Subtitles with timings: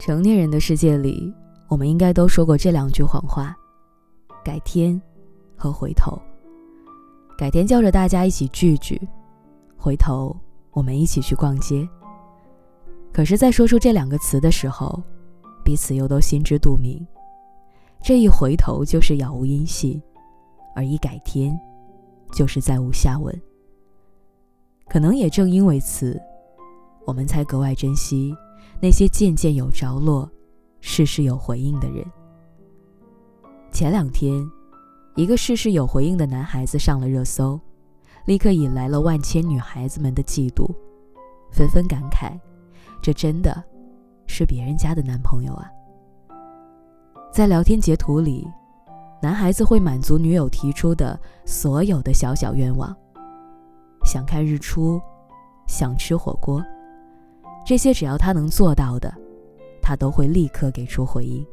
[0.00, 1.30] 成年人的世界里，
[1.68, 3.54] 我们应该都说过这两句谎话：
[4.42, 4.98] 改天
[5.54, 6.18] 和回头。
[7.36, 8.98] 改天叫着大家一起聚聚，
[9.76, 10.34] 回头
[10.70, 11.86] 我们一起去逛街。
[13.12, 15.02] 可是，在说出这两个词的时候，
[15.62, 17.06] 彼此又都心知肚明，
[18.02, 20.02] 这一回头就是杳无音信，
[20.74, 21.54] 而一改天，
[22.32, 23.38] 就是再无下文。
[24.88, 26.18] 可能也正因为此，
[27.06, 28.34] 我们才格外珍惜
[28.80, 30.28] 那些渐渐有着落、
[30.80, 32.04] 事事有回应的人。
[33.70, 34.42] 前两天，
[35.14, 37.60] 一个事事有回应的男孩子上了热搜，
[38.24, 40.66] 立刻引来了万千女孩子们的嫉妒，
[41.52, 42.32] 纷纷感慨。
[43.02, 43.62] 这真的
[44.26, 45.70] 是别人家的男朋友啊！
[47.32, 48.48] 在聊天截图里，
[49.22, 52.96] 男孩子会满足女友提出的所有的小小愿望，
[54.04, 55.00] 想看日出，
[55.66, 56.62] 想吃火锅，
[57.64, 59.12] 这些只要他能做到的，
[59.80, 61.46] 他都会立刻给出回应。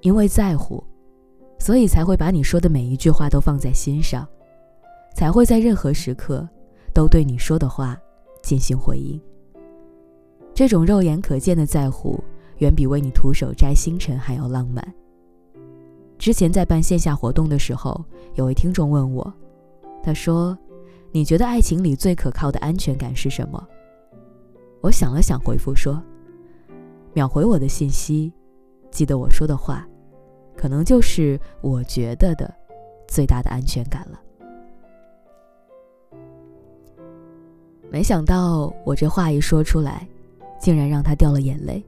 [0.00, 0.82] 因为在乎，
[1.58, 4.26] 所以才会把你说的每一句话都放在心上，
[5.14, 6.48] 才会在任何时刻
[6.94, 7.98] 都对你说的话。
[8.42, 9.20] 进行回应。
[10.52, 12.18] 这种肉眼可见的在乎，
[12.58, 14.84] 远比为你徒手摘星辰还要浪漫。
[16.18, 19.32] 之前在办线下活动的时候，有位听众问我，
[20.02, 20.58] 他说
[21.12, 23.68] ：“你觉得爱情里最可靠的安全感是什么？”
[24.82, 26.02] 我想了想，回复说
[27.14, 28.32] ：“秒回我的信息，
[28.90, 29.86] 记得我说的话，
[30.56, 32.52] 可能就是我觉得的
[33.06, 34.20] 最大的安全感了。”
[37.90, 40.08] 没想到我这话一说出来，
[40.58, 41.84] 竟然让他掉了眼泪。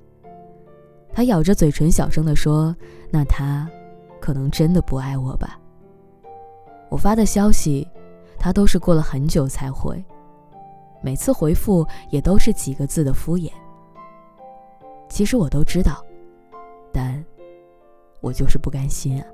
[1.12, 2.76] 他咬着嘴唇，小声地说
[3.10, 3.68] ：“那他，
[4.20, 5.58] 可能真的不爱我吧。”
[6.90, 7.88] 我发的消息，
[8.44, 10.04] 他都是过了很久才回，
[11.00, 13.50] 每次回复也都是几个字的敷衍。
[15.08, 16.04] 其实我都知道，
[16.92, 17.24] 但，
[18.20, 19.26] 我就是不甘心啊。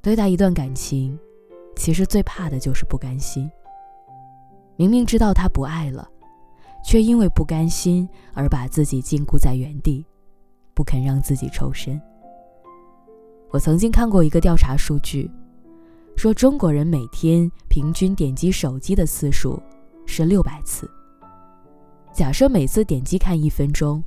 [0.00, 1.18] 对待一段感情，
[1.74, 3.50] 其实最怕的就是不甘心。
[4.76, 6.08] 明明知道他不爱了，
[6.84, 10.06] 却因为不甘心而把自己禁锢在原地，
[10.74, 12.00] 不肯让自己抽身。
[13.50, 15.28] 我曾经看过一个调查数据，
[16.16, 19.60] 说中国人每天平均点击手机的次数
[20.06, 20.88] 是六百次。
[22.12, 24.02] 假设每次点击看一分钟，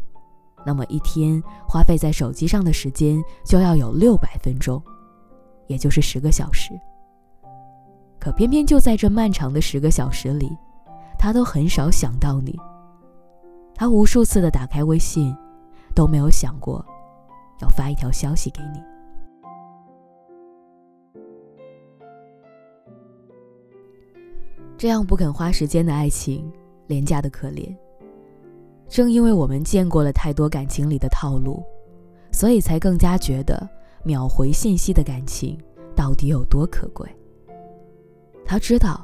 [0.66, 4.82] 那么一天花费在手机上的时间就要有六百分钟，
[5.68, 6.72] 也就是十个小时。
[8.20, 10.56] 可偏偏就在这漫长的十个小时里，
[11.20, 12.58] 他都很少想到你。
[13.74, 15.36] 他无数次的打开微信，
[15.94, 16.86] 都没有想过
[17.60, 18.94] 要发一条消息给你。
[24.78, 26.52] 这样不肯花时间的爱情，
[26.88, 27.74] 廉价的可怜。
[28.88, 31.63] 正因为我们见过了太多感情里的套路，
[32.31, 33.68] 所以才更加觉得
[34.03, 35.58] 秒回信息的感情
[35.96, 37.08] 到底有多可贵。
[38.46, 39.03] 他知道，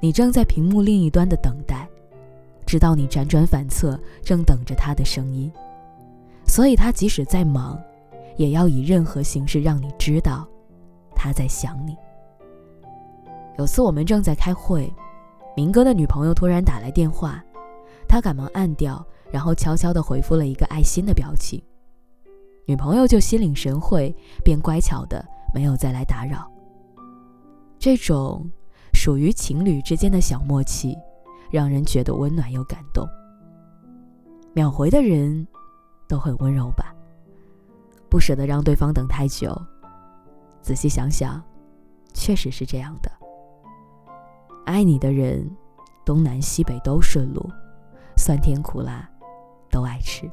[0.00, 1.86] 你正在屏幕另一端的等待，
[2.64, 5.52] 知道你辗转反侧，正等着他的声音，
[6.46, 7.78] 所以他即使再忙，
[8.36, 10.48] 也要以任何形式让你知道，
[11.14, 11.96] 他在想你。
[13.60, 14.90] 有次我们正在开会，
[15.54, 17.44] 明哥的女朋友突然打来电话，
[18.08, 21.62] 他赶忙按掉，然后悄悄地回复了一个爱心的表情，
[22.64, 25.22] 女朋友就心领神会，便乖巧的
[25.52, 26.50] 没有再来打扰。
[27.78, 28.50] 这种。
[28.92, 30.98] 属于情侣之间的小默契，
[31.50, 33.06] 让人觉得温暖又感动。
[34.52, 35.46] 秒回的人，
[36.08, 36.92] 都很温柔吧？
[38.10, 39.56] 不舍得让对方等太久。
[40.60, 41.40] 仔细想想，
[42.12, 43.10] 确实是这样的。
[44.80, 45.46] 爱你的人，
[46.06, 47.46] 东南西北都顺路，
[48.16, 49.06] 酸甜苦辣
[49.70, 50.26] 都爱吃。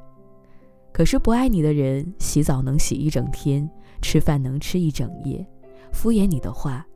[0.94, 3.70] 可是不爱你的人，洗澡能洗一整天，
[4.02, 5.46] 吃饭能吃一整夜，
[5.92, 6.88] 敷衍你的话。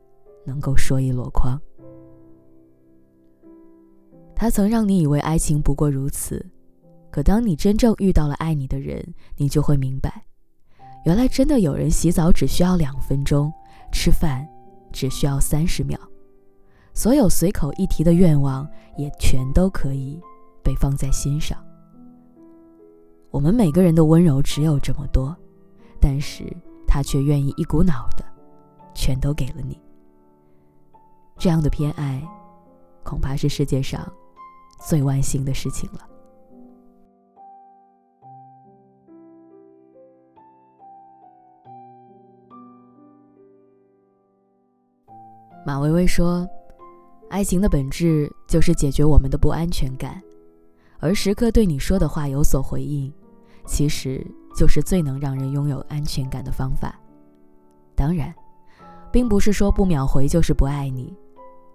[0.46, 1.60] 能够说一箩筐。
[4.34, 6.44] 他曾让你以为爱情不过如此，
[7.10, 10.24] 可当你真正遇到了爱你的人，你就会明白，
[11.04, 13.52] 原来真的有人洗澡只需要两分钟，
[13.92, 14.48] 吃饭
[14.90, 16.00] 只需要三十秒，
[16.94, 20.20] 所有随口一提的愿望也全都可以
[20.62, 21.58] 被放在心上。
[23.30, 25.34] 我们每个人的温柔只有这么多，
[25.98, 26.44] 但是
[26.86, 28.24] 他却愿意一股脑的，
[28.94, 29.80] 全都给了你。
[31.38, 32.22] 这样的偏爱，
[33.02, 34.06] 恐怕是世界上
[34.86, 36.00] 最万幸的事情了。
[45.64, 46.46] 马薇薇说
[47.32, 50.22] ：“爱情的本质就是解决我们的不安全感，
[50.98, 53.10] 而时刻对你说的话有所回应，
[53.64, 54.22] 其实
[54.54, 56.94] 就是最能让人拥有安全感的方法。
[57.94, 58.34] 当然，
[59.10, 61.16] 并不是说不秒回就是不爱你，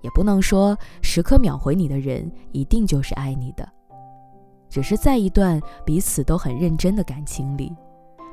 [0.04, 3.68] 也不能说时刻秒回你的人一定就是爱你的。
[4.70, 7.76] 只是在一段彼此都很认真的感情里，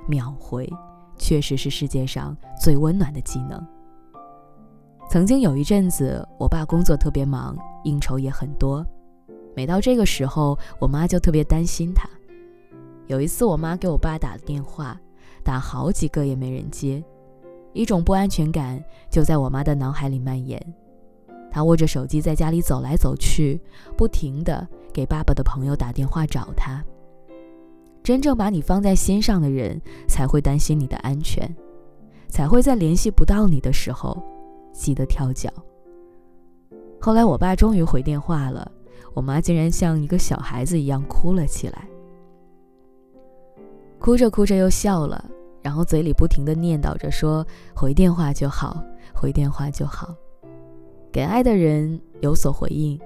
[0.06, 0.70] 秒回
[1.16, 3.66] 确实是世界上最温暖的技能。
[5.14, 8.84] 曾经有一阵子，我爸工作特别忙，应酬也很多，
[9.54, 12.08] 每到这个时候，我妈就特别担心他。
[13.06, 15.00] 有一次，我妈给我爸打了电话，
[15.44, 17.00] 打好几个也没人接，
[17.74, 20.60] 一种不安全感就在我妈的脑海里蔓延。
[21.48, 23.60] 她握着手机在家里走来走去，
[23.96, 26.84] 不停的给爸爸的朋友打电话找他。
[28.02, 31.48] 真正把你放在心上的人，才会担心你的安全，
[32.26, 34.20] 才会在联系不到你的时候。
[34.74, 35.48] 急得跳脚。
[37.00, 38.70] 后来我爸终于回电话了，
[39.14, 41.88] 我妈竟然像一个小孩子一样哭了起来，
[43.98, 45.24] 哭着哭着又笑了，
[45.62, 48.82] 然后嘴里不停的念叨着说：“回电话就好，
[49.14, 50.14] 回电话就好。”
[51.12, 52.98] 给爱的人有所回应，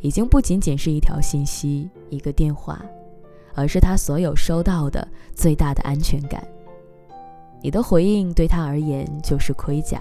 [0.00, 2.80] 已经不仅仅是一条信息、一个电话，
[3.54, 6.42] 而是他所有收到的最大的安全感。
[7.60, 10.00] 你的回应对他而言就是盔甲。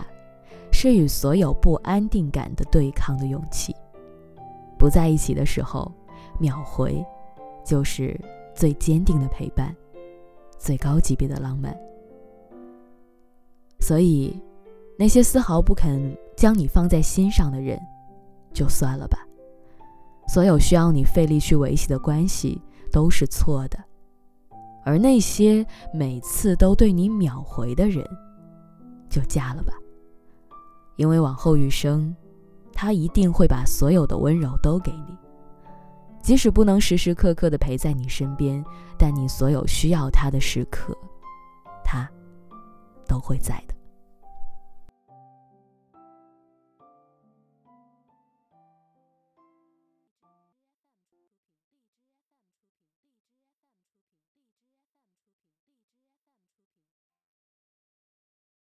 [0.71, 3.75] 是与所有不安定感的对抗的勇气。
[4.77, 5.91] 不在一起的时候，
[6.39, 7.05] 秒回，
[7.63, 8.19] 就是
[8.55, 9.75] 最坚定的陪伴，
[10.57, 11.75] 最高级别的浪漫。
[13.79, 14.39] 所以，
[14.97, 17.79] 那些丝毫不肯将你放在心上的人，
[18.53, 19.19] 就算了吧。
[20.27, 23.77] 所有需要你费力去维系的关系都是错的，
[24.85, 28.03] 而那些每次都对你秒回的人，
[29.09, 29.73] 就嫁了吧。
[30.95, 32.15] 因为往后余生，
[32.73, 35.17] 他一定会把所有的温柔都给你，
[36.21, 38.63] 即使不能时时刻刻的陪在你身边，
[38.97, 40.95] 但你所有需要他的时刻，
[41.83, 42.09] 他
[43.07, 43.73] 都会在的。